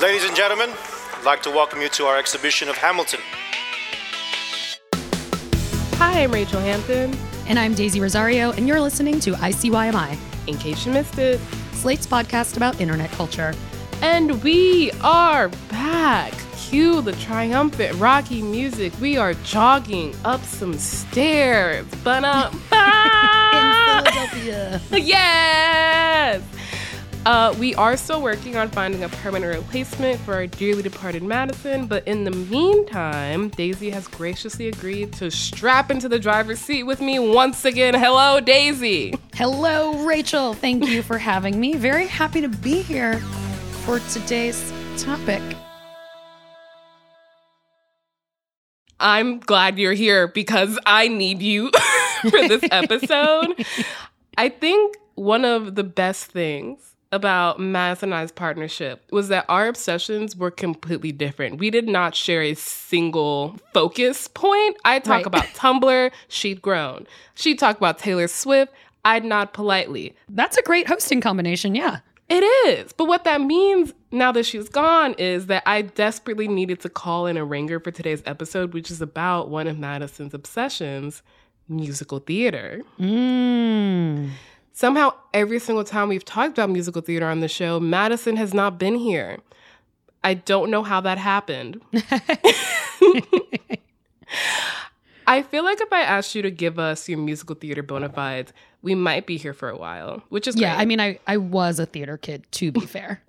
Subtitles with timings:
[0.00, 0.70] Ladies and gentlemen,
[1.16, 3.18] I'd like to welcome you to our exhibition of Hamilton.
[5.96, 7.18] Hi, I'm Rachel Hampton.
[7.48, 10.16] And I'm Daisy Rosario, and you're listening to ICYMI,
[10.46, 11.40] In case you missed it.
[11.72, 13.54] Slate's podcast about internet culture.
[14.00, 16.32] And we are back.
[16.56, 18.92] Cue the triumphant Rocky music.
[19.00, 21.84] We are jogging up some stairs.
[22.04, 24.80] But uh, In Philadelphia.
[24.92, 25.77] yes.
[27.28, 31.86] Uh, we are still working on finding a permanent replacement for our dearly departed Madison,
[31.86, 37.02] but in the meantime, Daisy has graciously agreed to strap into the driver's seat with
[37.02, 37.92] me once again.
[37.92, 39.12] Hello, Daisy.
[39.34, 40.54] Hello, Rachel.
[40.54, 41.74] Thank you for having me.
[41.74, 43.18] Very happy to be here
[43.84, 45.42] for today's topic.
[48.98, 51.70] I'm glad you're here because I need you
[52.22, 53.66] for this episode.
[54.38, 59.66] I think one of the best things about Madison and I's partnership was that our
[59.68, 61.58] obsessions were completely different.
[61.58, 64.76] We did not share a single focus point.
[64.84, 65.26] I talk Right.
[65.26, 67.06] about Tumblr, she'd grown.
[67.34, 68.72] She'd talk about Taylor Swift,
[69.04, 70.14] I'd nod politely.
[70.28, 72.00] That's a great hosting combination, yeah.
[72.28, 72.92] It is.
[72.92, 77.26] But what that means now that she's gone is that I desperately needed to call
[77.26, 81.22] in a ringer for today's episode, which is about one of Madison's obsessions
[81.70, 82.82] musical theater.
[83.00, 83.87] Mm.
[84.78, 88.78] Somehow, every single time we've talked about musical theater on the show, Madison has not
[88.78, 89.38] been here.
[90.22, 91.80] I don't know how that happened.
[95.26, 98.52] I feel like if I asked you to give us your musical theater bona fides,
[98.80, 100.82] we might be here for a while, which is Yeah, great.
[100.82, 103.20] I mean, I, I was a theater kid, to be fair.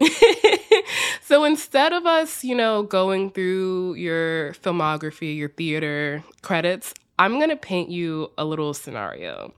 [1.24, 7.50] so instead of us, you know, going through your filmography, your theater credits, I'm going
[7.50, 9.52] to paint you a little scenario.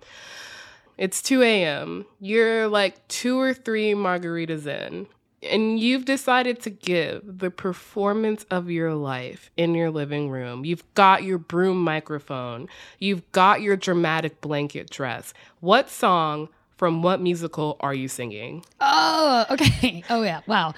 [1.02, 2.06] It's 2 a.m.
[2.20, 5.08] You're like two or three margaritas in,
[5.42, 10.64] and you've decided to give the performance of your life in your living room.
[10.64, 12.70] You've got your broom microphone,
[13.00, 15.34] you've got your dramatic blanket dress.
[15.60, 18.64] What song from what musical are you singing?
[18.80, 20.04] Oh, okay.
[20.08, 20.42] Oh, yeah.
[20.46, 20.76] Wow.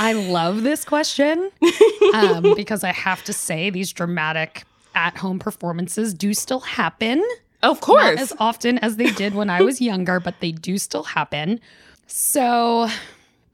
[0.00, 1.48] I love this question
[2.12, 4.64] um, because I have to say these dramatic
[4.96, 7.24] at home performances do still happen.
[7.62, 8.20] Of Not course.
[8.20, 11.60] as often as they did when I was younger, but they do still happen.
[12.06, 12.88] So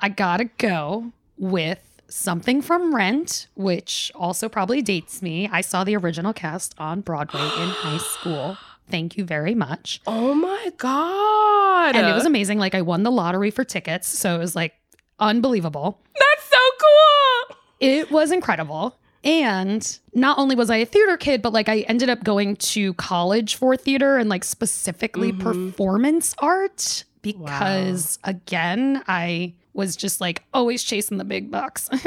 [0.00, 5.48] I gotta go with something from Rent, which also probably dates me.
[5.50, 8.56] I saw the original cast on Broadway in high school.
[8.88, 10.00] Thank you very much.
[10.06, 11.96] Oh my god.
[11.96, 12.58] And it was amazing.
[12.60, 14.06] Like I won the lottery for tickets.
[14.08, 14.74] So it was like
[15.18, 16.00] unbelievable.
[16.16, 17.56] That's so cool.
[17.80, 18.96] It was incredible.
[19.24, 22.94] And not only was I a theater kid, but like I ended up going to
[22.94, 30.84] college for theater and like specifically performance art because again, I was just like always
[30.84, 31.88] chasing the big bucks.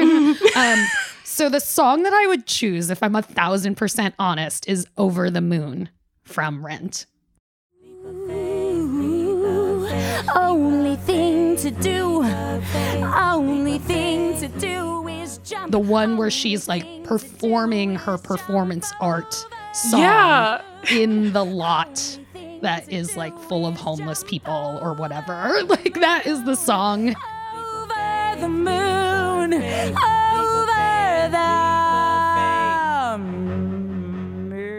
[0.56, 0.86] um,
[1.24, 5.30] so the song that I would choose, if I'm a thousand percent honest, is Over
[5.30, 5.90] the Moon
[6.24, 7.06] from Rent.
[10.34, 14.99] Only thing to do, only thing to do is jump.
[15.68, 19.32] The one where she's like performing her performance art
[19.74, 20.62] song Yeah.
[20.90, 22.18] in the lot
[22.62, 25.62] that is like full of homeless people or whatever.
[25.68, 27.10] Like that is the song.
[27.54, 31.60] over the moon, over the.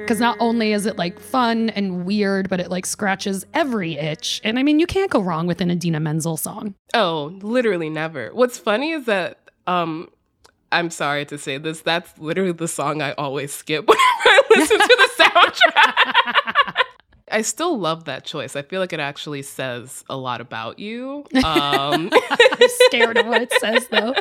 [0.04, 4.42] Because not only is it like fun and weird, but it like scratches every itch.
[4.44, 6.76] And I mean, you can't go wrong with an Idina Menzel song.
[6.94, 8.30] Oh, literally never.
[8.34, 9.38] What's funny is that
[9.68, 10.10] um
[10.72, 14.80] I'm sorry to say this, that's literally the song I always skip whenever I listen
[14.80, 16.74] to the soundtrack.
[17.32, 18.56] I still love that choice.
[18.56, 21.26] I feel like it actually says a lot about you.
[21.36, 24.14] Um, I'm scared of what it says though.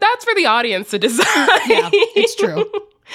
[0.00, 1.26] that's for the audience to decide.
[1.68, 2.64] Yeah, it's true.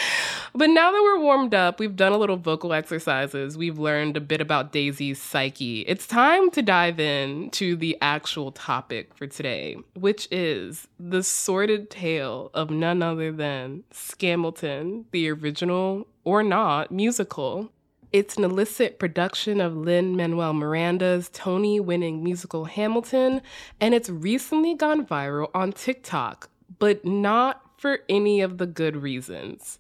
[0.54, 4.22] But now that we're warmed up, we've done a little vocal exercises, we've learned a
[4.22, 5.82] bit about Daisy's psyche.
[5.82, 11.90] It's time to dive in to the actual topic for today, which is the sordid
[11.90, 17.72] tale of none other than Scamilton, the original or not musical.
[18.12, 23.42] It's an illicit production of Lin Manuel Miranda's Tony winning musical Hamilton,
[23.80, 29.80] and it's recently gone viral on TikTok, but not for any of the good reasons.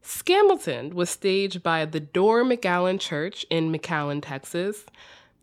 [0.00, 4.84] Scamilton was staged by the Door McAllen Church in McAllen, Texas,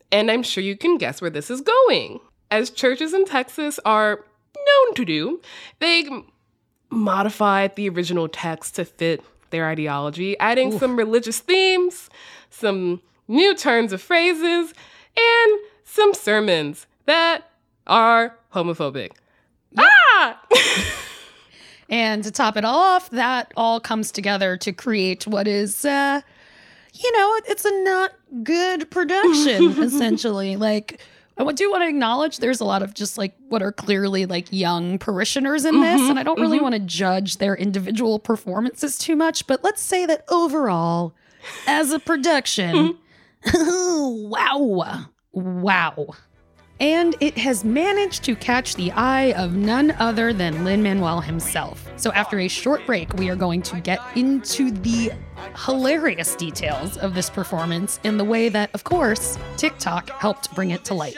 [0.09, 2.21] and I'm sure you can guess where this is going.
[2.49, 4.23] As churches in Texas are
[4.55, 5.41] known to do,
[5.79, 6.09] they
[6.89, 12.09] modified the original text to fit their ideology, adding some religious themes,
[12.49, 14.73] some new turns of phrases,
[15.17, 17.51] and some sermons that
[17.87, 19.11] are homophobic.
[19.77, 20.39] Ah!
[21.89, 26.21] And to top it all off, that all comes together to create what is, uh,
[26.93, 28.11] you know, it's a not
[28.43, 30.55] good production, essentially.
[30.55, 31.01] Like,
[31.37, 34.47] I do want to acknowledge there's a lot of just like what are clearly like
[34.51, 39.15] young parishioners in this, and I don't really want to judge their individual performances too
[39.15, 41.13] much, but let's say that overall,
[41.65, 42.97] as a production,
[43.53, 44.85] wow,
[45.31, 46.07] wow.
[46.79, 51.91] And it has managed to catch the eye of none other than Lin Manuel himself.
[51.97, 55.11] So, after a short break, we are going to get into the
[55.65, 60.85] hilarious details of this performance in the way that, of course, TikTok helped bring it
[60.85, 61.17] to light.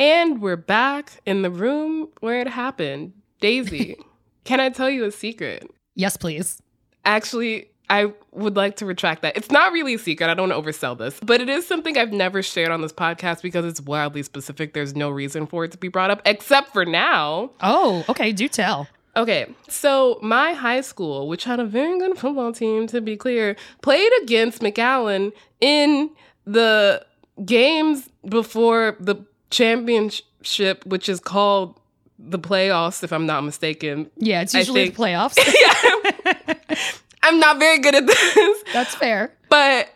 [0.00, 3.12] And we're back in the room where it happened.
[3.42, 3.96] Daisy,
[4.44, 5.70] can I tell you a secret?
[5.94, 6.62] Yes, please.
[7.04, 9.36] Actually, I would like to retract that.
[9.36, 10.30] It's not really a secret.
[10.30, 12.94] I don't want to oversell this, but it is something I've never shared on this
[12.94, 14.72] podcast because it's wildly specific.
[14.72, 17.50] There's no reason for it to be brought up, except for now.
[17.60, 18.32] Oh, okay.
[18.32, 18.88] Do tell.
[19.16, 23.54] Okay, so my high school, which had a very good football team, to be clear,
[23.82, 26.10] played against McAllen in
[26.46, 27.04] the
[27.44, 29.16] games before the
[29.50, 31.78] championship, which is called
[32.18, 34.10] the playoffs, if I'm not mistaken.
[34.16, 35.38] Yeah, it's usually the playoffs.
[37.22, 38.62] I'm not very good at this.
[38.72, 39.32] That's fair.
[39.48, 39.88] But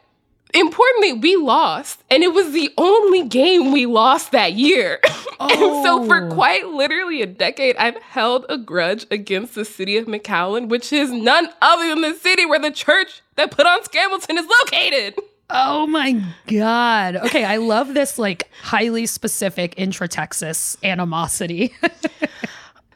[0.53, 2.03] importantly, we lost.
[2.11, 5.01] And it was the only game we lost that year.
[5.41, 6.07] and so oh.
[6.07, 6.35] for Oh.
[6.35, 11.11] quite literally a decade, I've held a grudge against the city of McAllen, which is
[11.11, 15.19] none other than the city where the church that put on Scamilton is located.
[15.51, 17.17] Oh my god.
[17.17, 21.75] Okay, I love this like highly specific intra Texas animosity.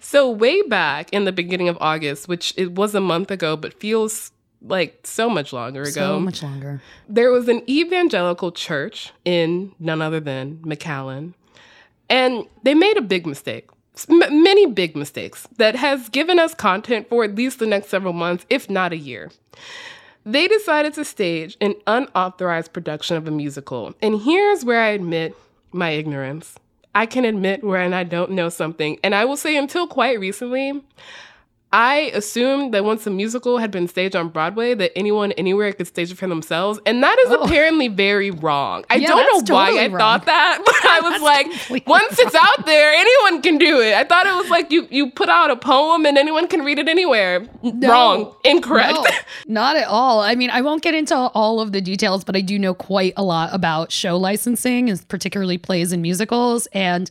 [0.00, 3.74] So way back in the beginning of August, which it was a month ago, but
[3.78, 5.90] feels like so much longer ago.
[5.90, 6.80] so much longer.
[7.06, 11.34] there was an evangelical church in none other than McAllen,
[12.08, 13.68] and they made a big mistake.
[14.08, 18.14] M- many big mistakes that has given us content for at least the next several
[18.14, 19.30] months, if not a year.
[20.24, 23.94] They decided to stage an unauthorized production of a musical.
[24.02, 25.34] And here's where I admit
[25.72, 26.56] my ignorance.
[26.94, 28.98] I can admit when I don't know something.
[29.02, 30.82] And I will say, until quite recently,
[31.70, 35.86] I assumed that once a musical had been staged on Broadway, that anyone anywhere could
[35.86, 36.80] stage it for themselves.
[36.86, 37.42] And that is Oh.
[37.42, 38.84] apparently very wrong.
[38.88, 39.98] I Yeah, don't know that's why I wrong.
[39.98, 43.92] thought that, but I was like, once it's out there, anyone can do it.
[43.94, 46.78] I thought it was like you you put out a poem and anyone can read
[46.78, 47.46] it anywhere.
[47.62, 48.34] Wrong.
[48.44, 48.94] Incorrect.
[48.94, 49.04] No,
[49.46, 50.20] not at all.
[50.20, 53.12] I mean, I won't get into all of the details, but I do know quite
[53.18, 56.66] a lot about show licensing, and particularly plays and musicals.
[56.72, 57.10] And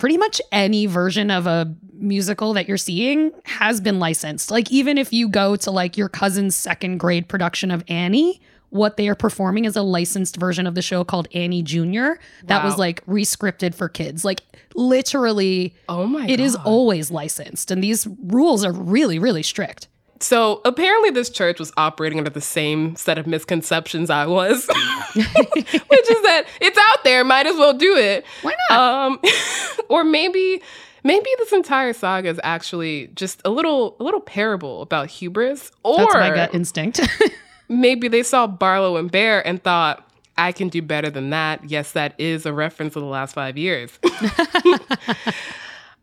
[0.00, 4.50] pretty much any version of a musical that you're seeing has been licensed.
[4.50, 8.40] Like, even if you go to like your cousin's second grade production of Annie,
[8.70, 12.14] what they are performing is a licensed version of the show called Annie Jr.
[12.44, 12.78] that was Wow.
[12.78, 14.24] like rescripted for kids.
[14.24, 14.40] Like,
[14.74, 16.66] literally, oh my it is God.
[16.66, 17.70] always licensed.
[17.70, 19.88] And these rules are really, really strict.
[20.20, 24.66] So apparently, this church was operating under the same set of misconceptions I was,
[25.14, 28.26] which is that it's out there, might as well do it.
[28.42, 28.78] Why not?
[28.78, 29.20] Um,
[29.88, 30.60] or maybe,
[31.04, 35.72] maybe this entire saga is actually just a little, a little parable about hubris.
[35.84, 37.00] Or That's my gut instinct.
[37.70, 41.68] maybe they saw Barlow and Bear and thought, I can do better than that.
[41.70, 43.98] Yes, that is a reference to the last five years.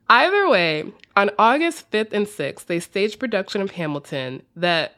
[0.09, 0.85] Either way,
[1.17, 4.95] on August 5th and 6th, they staged production of Hamilton that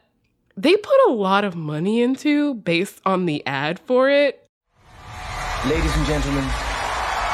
[0.56, 4.46] they put a lot of money into based on the ad for it.
[5.66, 6.44] Ladies and gentlemen,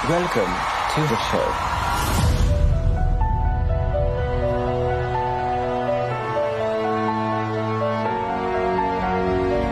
[0.09, 0.50] welcome
[0.95, 1.47] to the show.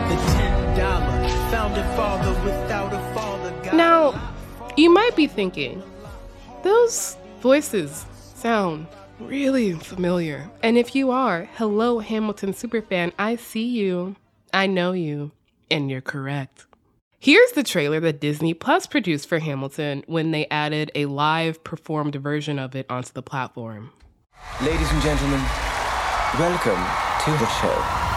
[0.09, 3.75] The ten dollar founding father without a father.
[3.75, 4.13] Now,
[4.77, 5.81] you might be thinking,
[6.61, 8.87] those voices sound
[9.19, 10.49] really familiar.
[10.63, 14.15] And if you are, hello, Hamilton superfan, I see you,
[14.51, 15.31] I know you,
[15.69, 16.65] and you're correct.
[17.19, 22.15] Here's the trailer that Disney Plus produced for Hamilton when they added a live performed
[22.15, 23.91] version of it onto the platform.
[24.63, 25.41] Ladies and gentlemen,
[26.39, 26.83] welcome
[27.25, 28.14] to the show.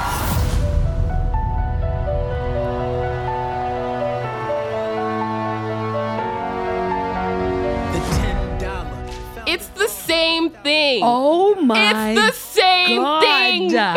[10.98, 11.02] Thing.
[11.04, 13.20] oh my it's the same God.
[13.22, 13.76] thing.
[13.78, 13.96] I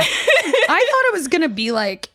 [0.91, 2.09] thought it was going to be like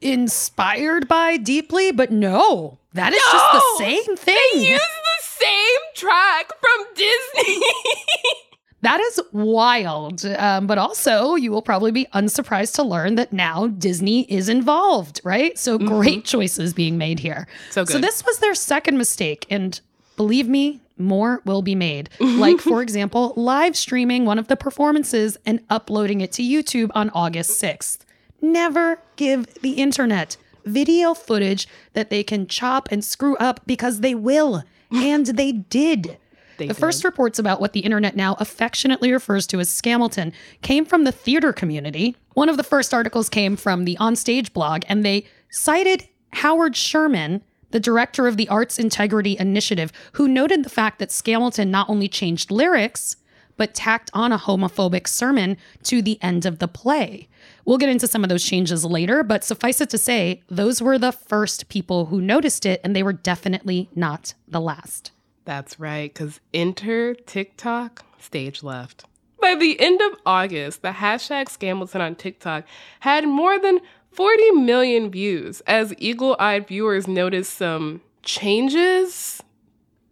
[0.00, 2.78] inspired by deeply, but no.
[2.94, 4.36] That is just the same thing.
[4.54, 7.60] They use the same track from Disney.
[8.82, 10.24] That is wild.
[10.24, 15.20] Um, but also, you will probably be unsurprised to learn that now Disney is involved,
[15.24, 15.58] right?
[15.58, 17.48] So great choices being made here.
[17.48, 17.72] Mm-hmm.
[17.72, 19.44] So So this was their second mistake.
[19.50, 19.80] And
[20.16, 22.08] believe me, more will be made.
[22.20, 27.10] like, for example, live streaming one of the performances and uploading it to YouTube on
[27.10, 27.98] August 6th.
[28.40, 34.14] Never give the internet video footage that they can chop and screw up because they
[34.14, 34.62] will.
[34.92, 36.16] And they did.
[36.58, 36.80] They the did.
[36.80, 41.10] first reports about what the internet now affectionately refers to as Scamilton came from the
[41.10, 42.14] theater community.
[42.34, 47.42] One of the first articles came from the Onstage blog, and they cited Howard Sherman,
[47.76, 52.08] the director of the Arts Integrity Initiative, who noted the fact that Scamilton not only
[52.08, 53.16] changed lyrics,
[53.58, 57.28] but tacked on a homophobic sermon to the end of the play.
[57.66, 60.98] We'll get into some of those changes later, but suffice it to say, those were
[60.98, 65.10] the first people who noticed it, and they were definitely not the last.
[65.44, 69.04] That's right, because enter TikTok, stage left.
[69.38, 72.64] By the end of August, the hashtag Scamilton on TikTok
[73.00, 73.80] had more than
[74.16, 79.42] 40 million views as eagle eyed viewers noticed some changes.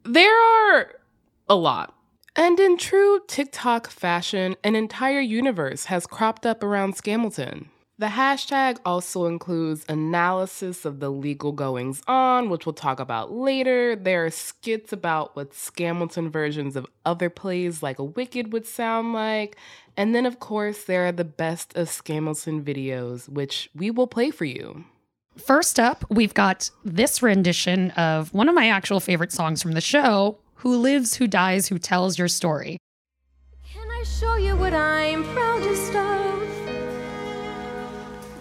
[0.04, 0.92] There are
[1.48, 1.94] a lot.
[2.36, 7.68] And in true TikTok fashion, an entire universe has cropped up around Scamilton.
[7.96, 13.94] The hashtag also includes analysis of the legal goings on, which we'll talk about later.
[13.94, 19.56] There are skits about what Scamilton versions of other plays like Wicked would sound like.
[19.96, 24.30] And then, of course, there are the best of Scamilton videos, which we will play
[24.30, 24.84] for you.
[25.36, 29.80] First up, we've got this rendition of one of my actual favorite songs from the
[29.80, 32.78] show Who Lives, Who Dies, Who Tells Your Story.
[33.64, 36.40] Can I show you what I'm proudest of?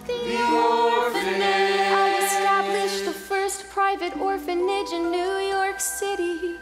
[0.06, 1.42] The, orphanage.
[1.42, 6.56] I established the first private orphanage in New York City.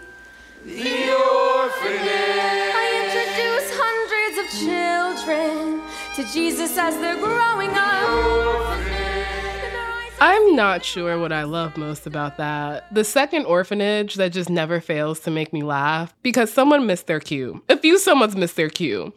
[0.64, 2.71] The orphanage.
[4.42, 5.82] Of children
[6.16, 8.78] to Jesus as they're growing up.
[10.20, 12.92] I'm not sure what I love most about that.
[12.92, 17.20] The second orphanage that just never fails to make me laugh because someone missed their
[17.20, 17.62] cue.
[17.68, 19.12] A few someone's missed their cue.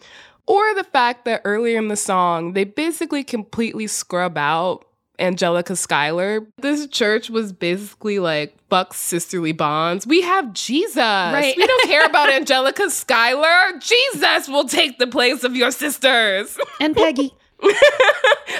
[0.46, 4.86] Or the fact that earlier in the song, they basically completely scrub out
[5.20, 6.46] Angelica Schuyler.
[6.58, 10.06] This church was basically like, fuck sisterly bonds.
[10.06, 10.98] We have Jesus.
[10.98, 11.56] Right.
[11.56, 13.80] We don't care about Angelica Schuyler.
[13.80, 16.58] Jesus will take the place of your sisters.
[16.80, 17.34] And Peggy.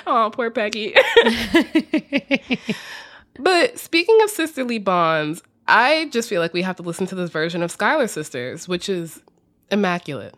[0.08, 0.94] Oh, poor Peggy.
[3.40, 7.32] but speaking of sisterly bonds, I just feel like we have to listen to this
[7.32, 9.22] version of Schuyler Sisters, which is
[9.72, 10.36] immaculate.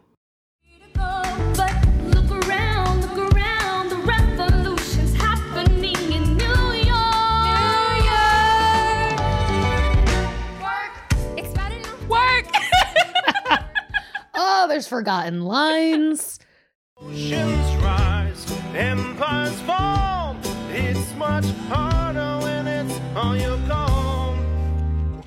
[14.68, 16.40] There's forgotten lines.
[17.02, 20.36] Oceans rise, empires fall.
[20.72, 25.24] It's much harder when it's on your gone.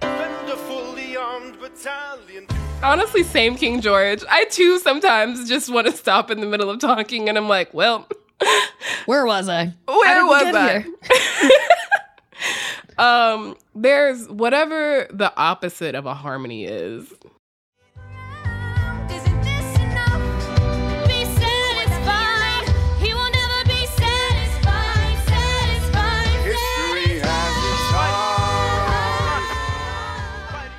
[0.00, 2.46] Defender armed armed battalion.
[2.82, 4.22] Honestly, same King George.
[4.28, 7.72] I too sometimes just want to stop in the middle of talking and I'm like,
[7.72, 8.06] well,
[9.06, 9.74] Where was I?
[9.86, 11.68] How where did we was get I?
[12.98, 13.06] here?
[13.06, 17.12] Um, there's whatever the opposite of a harmony is.
[19.10, 21.08] Isn't this enough?
[21.08, 22.68] Be satisfied.
[23.00, 25.18] He will never be satisfied.
[25.26, 26.44] Satisfied.
[26.44, 27.92] History has its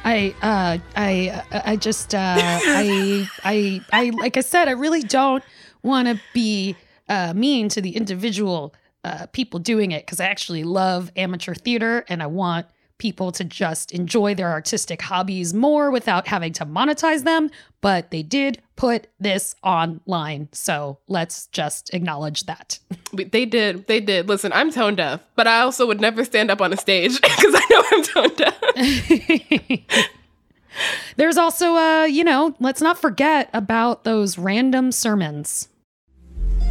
[0.06, 5.44] I uh I I just uh I I I like I said I really don't
[5.84, 6.76] want to be
[7.08, 8.74] uh mean to the individual
[9.04, 12.66] uh people doing it cuz I actually love amateur theater and I want
[12.98, 17.50] people to just enjoy their artistic hobbies more without having to monetize them
[17.82, 22.80] but they did put this online so let's just acknowledge that
[23.12, 24.28] They did, they did.
[24.30, 27.56] Listen, I'm tone deaf, but I also would never stand up on a stage because
[27.56, 29.96] I know I'm tone deaf.
[31.18, 35.68] There's also uh you know let's not forget about those random sermons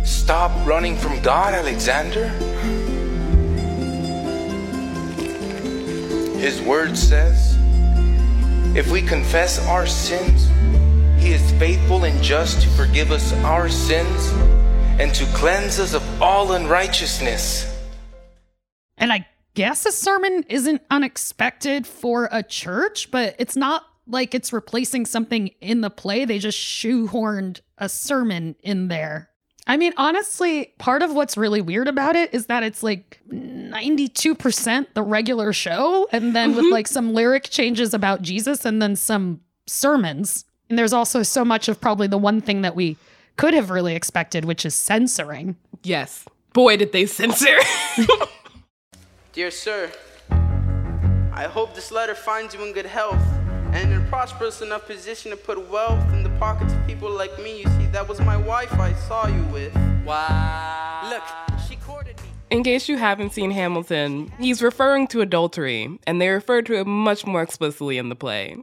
[0.04, 2.28] Stop running from God, Alexander.
[6.38, 7.56] His word says,
[8.76, 10.48] if we confess our sins,
[11.22, 14.28] he is faithful and just to forgive us our sins
[15.00, 17.74] and to cleanse us of all unrighteousness.
[18.96, 24.52] And I guess a sermon isn't unexpected for a church, but it's not like it's
[24.52, 26.24] replacing something in the play.
[26.24, 29.30] They just shoehorned a sermon in there.
[29.68, 34.86] I mean, honestly, part of what's really weird about it is that it's like 92%
[34.94, 36.72] the regular show, and then with mm-hmm.
[36.72, 40.46] like some lyric changes about Jesus and then some sermons.
[40.70, 42.96] And there's also so much of probably the one thing that we
[43.36, 45.56] could have really expected, which is censoring.
[45.82, 46.24] yes.
[46.54, 47.58] Boy, did they censor.
[49.32, 49.92] Dear sir,
[50.30, 53.22] I hope this letter finds you in good health
[53.72, 57.36] and in a prosperous enough position to put wealth in the pockets of people like
[57.42, 57.60] me.
[57.60, 59.74] You see, that was my wife I saw you with.
[60.04, 61.10] Wow.
[61.10, 62.28] Look, she courted me.
[62.50, 66.86] In case you haven't seen Hamilton, he's referring to adultery, and they refer to it
[66.86, 68.56] much more explicitly in the play.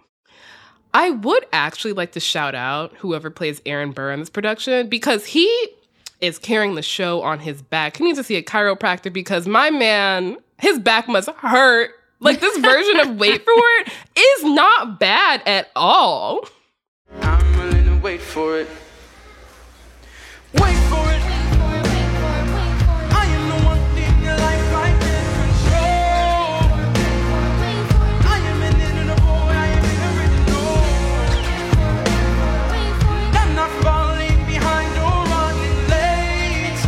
[0.94, 5.25] I would actually like to shout out whoever plays Aaron Burr in this production because
[5.25, 5.46] he
[6.22, 7.98] is carrying the show on his back.
[7.98, 11.92] He needs to see a chiropractor because my man, his back must hurt.
[12.22, 13.94] Like this version of Wait for It is
[14.46, 16.48] not bad at all.
[17.22, 18.68] I'm willing to wait for it.
[20.53, 21.22] Wait for it.
[23.12, 26.70] I am the one thing your life I can control.
[28.25, 30.77] I am an inner boy, I am an original.
[33.42, 36.81] I'm not falling behind or running late.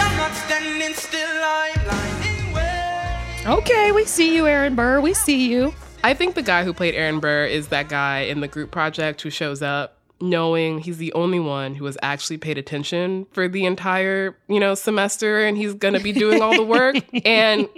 [0.00, 3.44] I'm not standing still, I'm blinding way.
[3.46, 5.00] Okay, we see you, Aaron Burr.
[5.00, 5.74] We see you.
[6.06, 9.22] I think the guy who played Aaron Burr is that guy in the group project
[9.22, 13.64] who shows up knowing he's the only one who has actually paid attention for the
[13.64, 16.94] entire, you know, semester and he's going to be doing all the work
[17.26, 17.68] and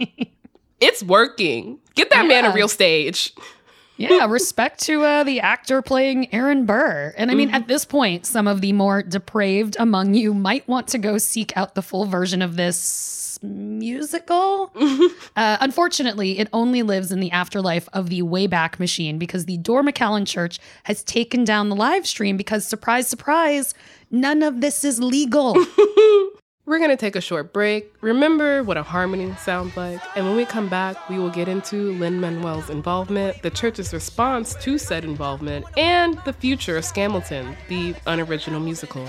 [0.78, 1.78] it's working.
[1.94, 3.32] Get that man a real stage.
[3.96, 7.14] Yeah, respect to uh, the actor playing Aaron Burr.
[7.16, 10.86] And I mean, at this point, some of the more depraved among you might want
[10.88, 12.76] to go seek out the full version of this
[13.42, 14.72] musical.
[15.36, 19.84] uh, unfortunately, it only lives in the afterlife of the Wayback Machine because the Door
[19.84, 23.74] McAllen Church has taken down the live stream because, surprise, surprise,
[24.10, 25.54] none of this is legal.
[26.68, 27.94] We're going to take a short break.
[28.02, 30.02] Remember what a harmony sounds like.
[30.14, 34.54] And when we come back, we will get into Lin Manuel's involvement, the church's response
[34.56, 39.08] to said involvement, and the future of Scamilton, the unoriginal musical.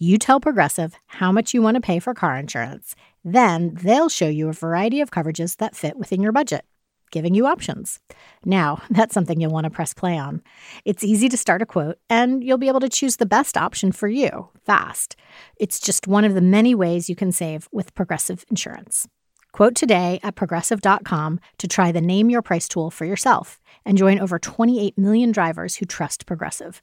[0.00, 2.96] You tell Progressive how much you want to pay for car insurance.
[3.24, 6.64] Then they'll show you a variety of coverages that fit within your budget,
[7.12, 8.00] giving you options.
[8.44, 10.42] Now, that's something you'll want to press play on.
[10.84, 13.92] It's easy to start a quote, and you'll be able to choose the best option
[13.92, 15.14] for you fast.
[15.60, 19.06] It's just one of the many ways you can save with Progressive Insurance.
[19.52, 24.18] Quote today at progressive.com to try the Name Your Price tool for yourself and join
[24.18, 26.82] over 28 million drivers who trust Progressive.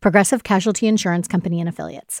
[0.00, 2.20] Progressive Casualty Insurance Company and Affiliates.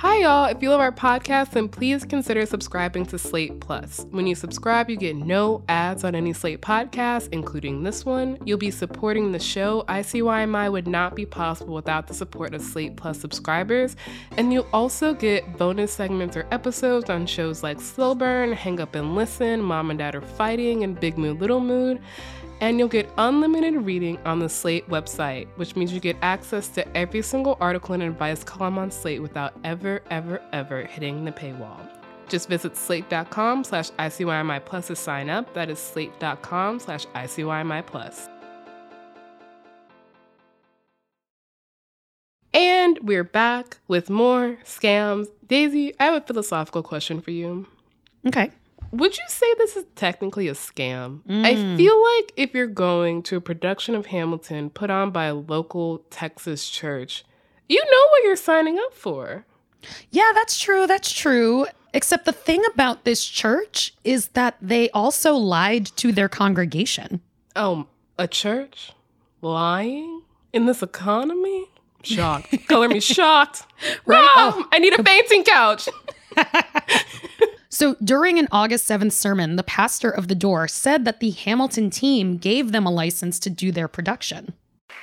[0.00, 0.46] Hi, y'all.
[0.46, 4.06] If you love our podcast, then please consider subscribing to Slate Plus.
[4.12, 8.38] When you subscribe, you get no ads on any Slate podcast, including this one.
[8.46, 9.84] You'll be supporting the show.
[9.90, 13.94] ICYMI would not be possible without the support of Slate Plus subscribers.
[14.38, 18.94] And you'll also get bonus segments or episodes on shows like Slow Burn, Hang Up
[18.94, 22.00] and Listen, Mom and Dad Are Fighting, and Big Mood, Little Mood
[22.60, 26.96] and you'll get unlimited reading on the Slate website, which means you get access to
[26.96, 31.88] every single article and advice column on Slate without ever, ever, ever hitting the paywall.
[32.28, 35.52] Just visit slate.com slash ICYMI plus to sign up.
[35.54, 38.28] That is slate.com slash ICYMI plus.
[42.52, 45.28] And we're back with more scams.
[45.46, 47.66] Daisy, I have a philosophical question for you.
[48.26, 48.50] Okay.
[48.92, 51.22] Would you say this is technically a scam?
[51.22, 51.44] Mm.
[51.44, 55.34] I feel like if you're going to a production of Hamilton put on by a
[55.34, 57.24] local Texas church,
[57.68, 59.44] you know what you're signing up for.
[60.10, 60.86] Yeah, that's true.
[60.86, 61.66] That's true.
[61.94, 67.20] Except the thing about this church is that they also lied to their congregation.
[67.56, 67.86] Oh,
[68.18, 68.92] a church?
[69.40, 70.22] Lying?
[70.52, 71.66] In this economy?
[72.02, 72.54] Shocked.
[72.68, 73.66] Color me shocked.
[74.04, 74.28] Right?
[74.34, 75.88] Mom, I need a fainting couch.
[77.72, 81.88] So during an August 7th sermon, the pastor of the door said that the Hamilton
[81.88, 84.54] team gave them a license to do their production.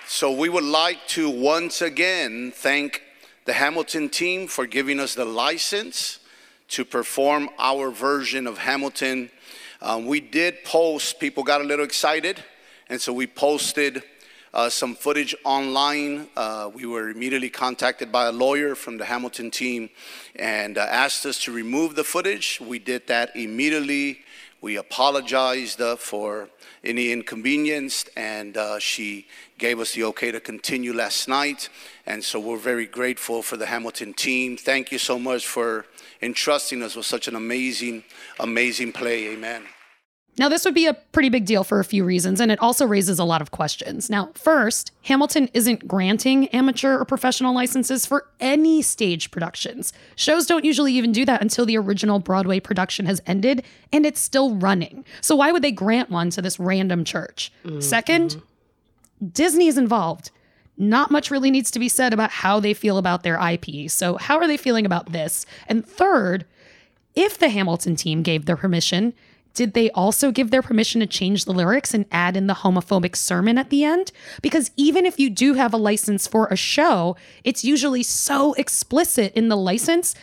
[0.05, 3.03] So we would like to once again thank
[3.45, 6.19] the Hamilton team for giving us the license
[6.69, 9.31] to perform our version of Hamilton.
[9.81, 12.43] Um, we did post, people got a little excited,
[12.89, 14.03] and so we posted
[14.57, 16.27] uh, some footage online.
[16.35, 19.87] Uh, we were immediately contacted by a lawyer from the Hamilton team
[20.35, 22.59] and uh, asked us to remove the footage.
[22.59, 24.21] We did that immediately.
[24.59, 26.49] We apologized uh, for
[26.83, 29.27] any inconvenience, and uh, she
[29.59, 31.69] gave us the okay to continue last night.
[32.07, 34.57] And so we're very grateful for the Hamilton team.
[34.57, 35.85] Thank you so much for
[36.23, 38.03] entrusting us with such an amazing,
[38.39, 39.27] amazing play.
[39.27, 39.61] Amen.
[40.39, 42.85] Now, this would be a pretty big deal for a few reasons, and it also
[42.85, 44.07] raises a lot of questions.
[44.07, 49.93] Now, first, Hamilton isn't granting amateur or professional licenses for any stage productions.
[50.15, 54.19] Shows don't usually even do that until the original Broadway production has ended and it's
[54.19, 55.03] still running.
[55.21, 57.51] So, why would they grant one to this random church?
[57.65, 57.79] Mm-hmm.
[57.79, 58.41] Second,
[59.31, 60.29] Disney is involved.
[60.77, 63.89] Not much really needs to be said about how they feel about their IP.
[63.89, 65.47] So, how are they feeling about this?
[65.67, 66.45] And third,
[67.15, 69.15] if the Hamilton team gave their permission,
[69.57, 73.15] did they also give their permission to change the lyrics and add in the homophobic
[73.15, 74.11] sermon at the end?
[74.43, 79.33] Because even if you do have a license for a show, it's usually so explicit
[79.33, 80.13] in the license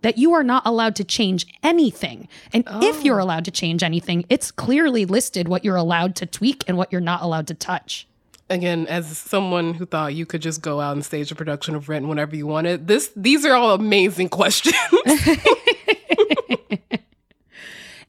[0.00, 2.26] that you are not allowed to change anything.
[2.54, 3.00] And if oh.
[3.02, 6.90] you're allowed to change anything, it's clearly listed what you're allowed to tweak and what
[6.90, 8.08] you're not allowed to touch.
[8.48, 11.90] Again, as someone who thought you could just go out and stage a production of
[11.90, 14.74] Rent whenever you wanted, this these are all amazing questions.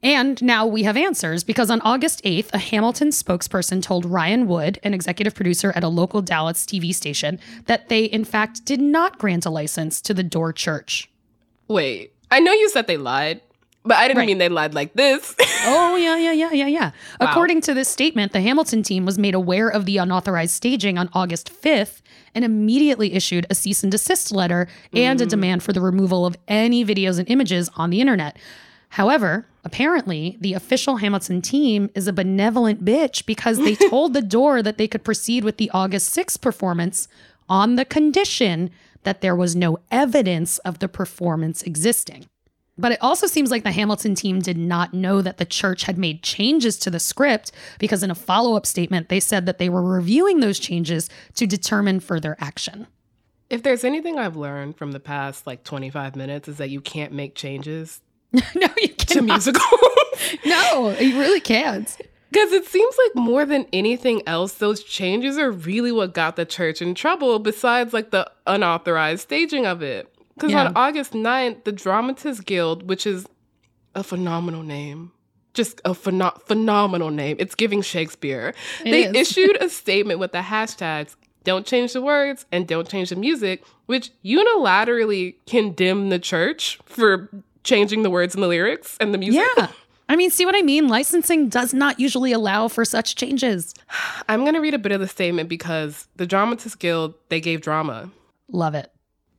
[0.02, 4.80] And now we have answers because on August 8th, a Hamilton spokesperson told Ryan Wood,
[4.82, 9.18] an executive producer at a local Dallas TV station, that they, in fact, did not
[9.18, 11.08] grant a license to the Door Church.
[11.68, 13.42] Wait, I know you said they lied,
[13.84, 14.26] but I didn't Right.
[14.26, 15.34] mean they lied like this.
[15.64, 16.90] Oh, yeah, yeah, yeah, yeah, yeah.
[17.20, 17.30] Wow.
[17.30, 21.08] According to this statement, the Hamilton team was made aware of the unauthorized staging on
[21.12, 22.02] August 5th
[22.34, 25.28] and immediately issued a cease and desist letter and a mm.
[25.28, 28.40] demand for the removal of any videos and images on the internet.
[28.88, 34.62] However, apparently, the official Hamilton team is a benevolent bitch because they told the door
[34.62, 37.08] that they could proceed with the August 6th performance
[37.48, 38.70] on the condition
[39.02, 42.26] that there was no evidence of the performance existing.
[42.78, 45.98] But it also seems like the Hamilton team did not know that the church had
[45.98, 49.68] made changes to the script because in a follow up statement, they said that they
[49.68, 52.86] were reviewing those changes to determine further action.
[53.50, 57.12] if there's anything I've learned from the past like 25 minutes is that you can't
[57.12, 58.00] make changes.
[58.54, 59.08] no, you can't.
[59.08, 59.64] To musicals.
[60.46, 61.96] no, you really can't.
[62.30, 66.46] Because it seems like more than anything else, those changes are really what got the
[66.46, 70.08] church in trouble, besides like the unauthorized staging of it.
[70.34, 70.64] Because Yeah.
[70.66, 73.26] on August 9th, the Dramatists Guild, which is
[73.94, 75.12] a phenomenal name,
[75.52, 79.12] just a pheno- phenomenal name, it's giving Shakespeare, It they is.
[79.28, 83.62] issued a statement with the hashtags don't change the words and don't change the music,
[83.86, 87.28] which unilaterally condemn the church for
[87.64, 89.42] changing the words and the lyrics and the music.
[89.56, 89.68] Yeah.
[90.08, 90.88] I mean, see what I mean?
[90.88, 93.74] Licensing does not usually allow for such changes.
[94.28, 97.60] I'm going to read a bit of the statement because the Dramatists Guild, they gave
[97.60, 98.10] drama.
[98.50, 98.92] Love it.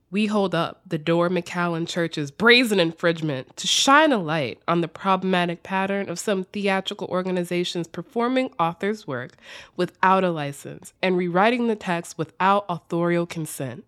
[0.10, 4.88] We hold up the Door McAllen Church's brazen infringement to shine a light on the
[4.88, 9.32] problematic pattern of some theatrical organizations performing authors' work
[9.76, 13.86] without a license and rewriting the text without authorial consent.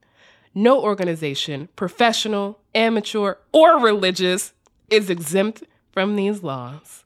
[0.57, 4.53] No organization, professional, amateur, or religious,
[4.89, 7.03] is exempt from these laws.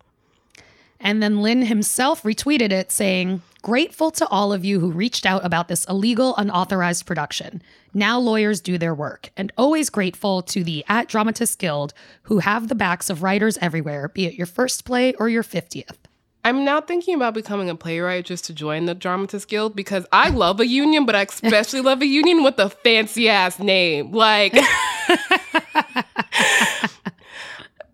[1.00, 5.44] And then Lin himself retweeted it saying, Grateful to all of you who reached out
[5.44, 7.62] about this illegal, unauthorized production.
[7.94, 9.32] Now lawyers do their work.
[9.36, 14.08] And always grateful to the at Dramatists Guild who have the backs of writers everywhere,
[14.08, 15.98] be it your first play or your 50th.
[16.46, 20.30] I'm now thinking about becoming a playwright just to join the Dramatists Guild because I
[20.30, 24.12] love a union, but I especially love a union with a fancy ass name.
[24.12, 24.56] Like,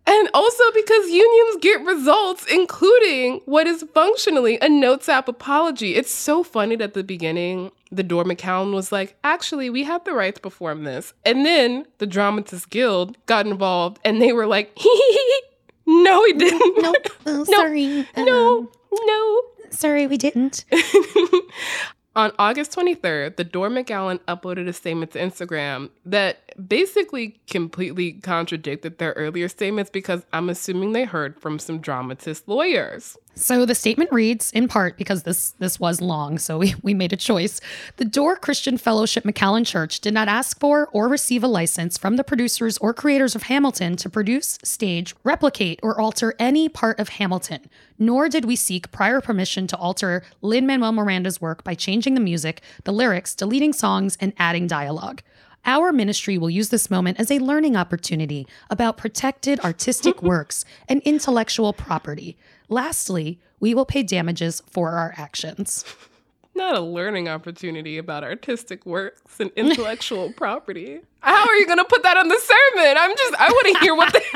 [0.08, 5.96] and also because unions get results, including what is functionally a notes app apology.
[5.96, 10.04] It's so funny that at the beginning, the Door McCown was like, actually, we have
[10.04, 11.14] the right to perform this.
[11.26, 14.78] And then the Dramatists Guild got involved and they were like,
[15.88, 16.62] no, we didn't.
[16.78, 16.94] Oh, no,
[17.26, 18.08] Oh, sorry.
[18.18, 19.42] No, um, no.
[19.72, 20.66] Sorry, we didn't.
[22.16, 26.38] On August 23rd, the Door McAllen uploaded a statement to Instagram that
[26.70, 33.18] basically completely contradicted their earlier statements because I'm assuming they heard from some dramatist lawyers.
[33.38, 37.12] So the statement reads, in part because this this was long, so we, we made
[37.12, 37.60] a choice.
[37.98, 42.16] The Door Christian Fellowship McAllen Church did not ask for or receive a license from
[42.16, 47.10] the producers or creators of Hamilton to produce, stage, replicate, or alter any part of
[47.10, 47.70] Hamilton.
[48.00, 52.22] Nor did we seek prior permission to alter Lin Manuel Miranda's work by changing the
[52.22, 55.22] music, the lyrics, deleting songs, and adding dialogue.
[55.66, 61.02] Our ministry will use this moment as a learning opportunity about protected artistic works and
[61.02, 62.38] intellectual property.
[62.70, 65.86] Lastly, we will pay damages for our actions.
[66.56, 71.02] Not a learning opportunity about artistic works and intellectual property.
[71.20, 72.96] How are you going to put that on the sermon?
[72.98, 74.22] I'm just, I want to hear what the.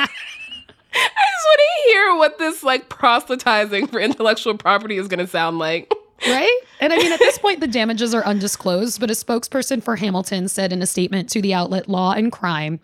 [0.92, 5.28] I just want to hear what this like proselytizing for intellectual property is going to
[5.28, 5.94] sound like.
[6.28, 6.60] Right?
[6.82, 10.50] And I mean, at this point, the damages are undisclosed, but a spokesperson for Hamilton
[10.50, 12.80] said in a statement to the outlet Law and Crime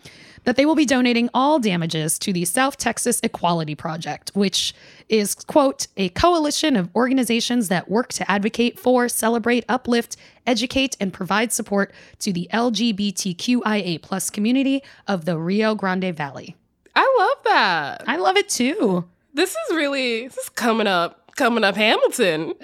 [0.46, 4.74] that they will be donating all damages to the South Texas Equality Project, which
[5.10, 10.16] is, quote, a coalition of organizations that work to advocate for, celebrate, uplift,
[10.48, 16.56] educate, and provide support to the LGBTQIA plus community of the Rio Grande Valley.
[16.96, 18.04] I love that.
[18.08, 19.06] I love it too.
[19.34, 22.54] This is really, this is coming up, coming up Hamilton.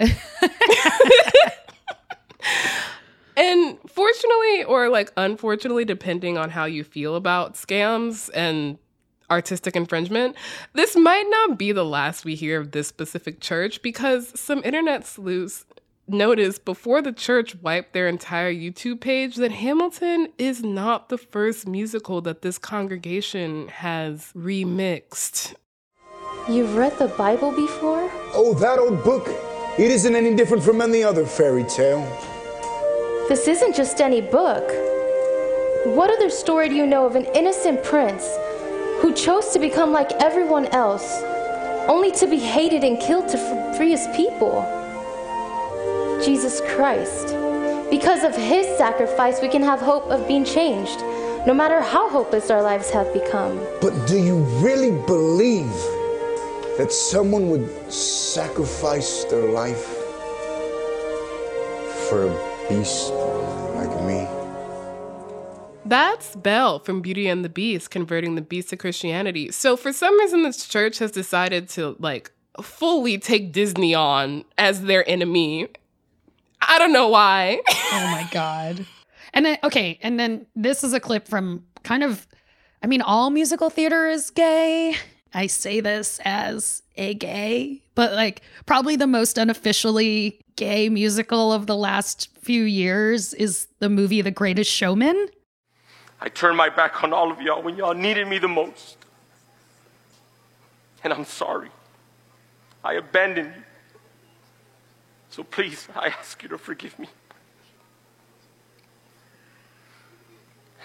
[3.36, 8.78] And fortunately, or like unfortunately, depending on how you feel about scams and
[9.30, 10.36] artistic infringement,
[10.74, 15.06] this might not be the last we hear of this specific church because some internet
[15.06, 15.64] sleuths
[16.08, 21.66] noticed before the church wiped their entire YouTube page that Hamilton is not the first
[21.66, 25.54] musical that this congregation has remixed.
[26.48, 28.10] You've read the Bible before?
[28.34, 29.28] Oh, that old book.
[29.78, 32.02] It isn't any different from any other fairy tale.
[33.28, 34.68] This isn't just any book.
[35.96, 38.28] What other story do you know of an innocent prince
[39.00, 41.22] who chose to become like everyone else,
[41.88, 43.38] only to be hated and killed to
[43.76, 44.62] free his people?
[46.22, 47.28] Jesus Christ.
[47.90, 51.00] Because of his sacrifice, we can have hope of being changed,
[51.46, 53.56] no matter how hopeless our lives have become.
[53.80, 55.72] But do you really believe
[56.76, 59.86] that someone would sacrifice their life
[62.08, 63.12] for a beast
[63.74, 64.26] like me?
[65.84, 69.50] That's Belle from Beauty and the Beast converting the beast to Christianity.
[69.50, 74.82] So for some reason this church has decided to like fully take Disney on as
[74.82, 75.68] their enemy.
[76.60, 77.60] I don't know why.
[77.70, 78.86] oh my god.
[79.34, 82.26] And then okay, and then this is a clip from kind of
[82.82, 84.96] I mean all musical theater is gay.
[85.34, 91.66] I say this as a gay, but like probably the most unofficially gay musical of
[91.66, 95.28] the last few years is the movie The Greatest Showman.
[96.20, 98.96] I turned my back on all of y'all when y'all needed me the most.
[101.02, 101.70] And I'm sorry.
[102.84, 103.62] I abandoned you.
[105.30, 107.08] So please, I ask you to forgive me.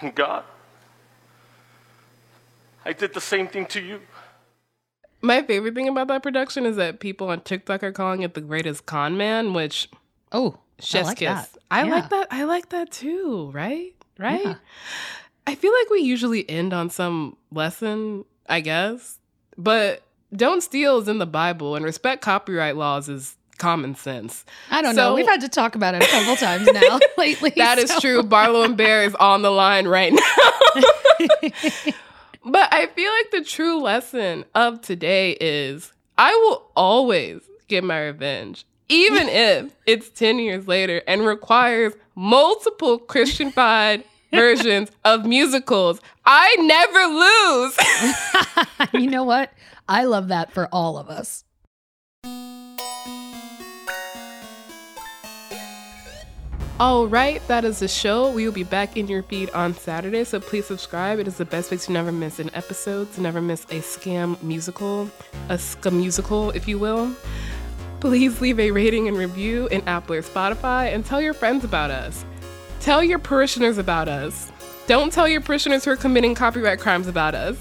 [0.00, 0.44] And God,
[2.84, 4.00] I did the same thing to you.
[5.20, 8.40] My favorite thing about that production is that people on TikTok are calling it the
[8.40, 9.88] greatest con man, which
[10.32, 11.28] oh, chef's like kiss.
[11.28, 11.50] that.
[11.70, 11.90] I Yeah.
[11.94, 12.26] like that.
[12.30, 13.50] I like that too.
[13.52, 13.94] Right?
[14.18, 14.44] Right?
[14.44, 14.54] Yeah.
[15.46, 19.18] I feel like we usually end on some lesson, I guess.
[19.56, 20.02] But
[20.34, 24.44] don't steal is in the Bible, and respect copyright laws is common sense.
[24.70, 25.14] I don't know.
[25.14, 27.52] We've had to talk about it a couple times now lately.
[27.56, 28.22] That is so- true.
[28.22, 30.82] Barlow and Bear is on the line right now.
[32.50, 38.00] but I feel like the true lesson of today is I will always get my
[38.00, 46.00] revenge, even if it's 10 years later and requires multiple Christianified versions of musicals.
[46.24, 47.06] I never
[48.92, 49.02] lose.
[49.02, 49.52] you know what?
[49.88, 51.44] I love that for all of us.
[56.80, 58.30] All right, that is the show.
[58.30, 61.18] We will be back in your feed on Saturday, so please subscribe.
[61.18, 64.40] It is the best way to never miss an episode, to never miss a scam
[64.44, 65.10] musical,
[65.48, 67.12] a scam musical, if you will.
[67.98, 71.90] Please leave a rating and review in Apple or Spotify and tell your friends about
[71.90, 72.24] us.
[72.78, 74.52] Tell your parishioners about us.
[74.86, 77.58] Don't tell your parishioners who are committing copyright crimes about us.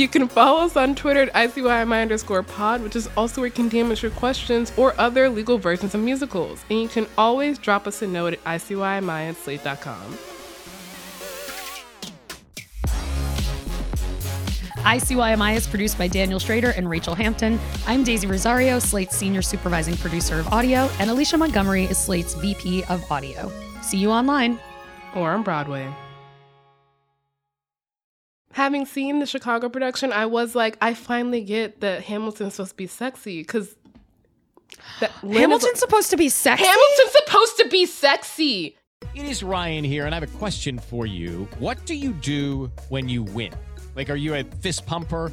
[0.00, 3.52] You can follow us on Twitter at ICYMI underscore pod, which is also where you
[3.52, 6.64] can DM us your questions or other legal versions of musicals.
[6.70, 10.16] And you can always drop us a note at ICYMI at slate.com.
[14.86, 17.60] ICYMI is produced by Daniel Schroeder and Rachel Hampton.
[17.86, 22.84] I'm Daisy Rosario, Slate's senior supervising producer of audio, and Alicia Montgomery is Slate's VP
[22.84, 23.52] of audio.
[23.82, 24.58] See you online.
[25.14, 25.92] Or on Broadway.
[28.52, 32.76] Having seen the Chicago production, I was like, I finally get that Hamilton's supposed to
[32.76, 33.76] be sexy because
[35.22, 36.64] Hamilton's supposed to be sexy.
[36.64, 38.76] Hamilton's supposed to be sexy.
[39.14, 41.48] It is Ryan here, and I have a question for you.
[41.58, 43.52] What do you do when you win?
[43.94, 45.32] Like, are you a fist pumper?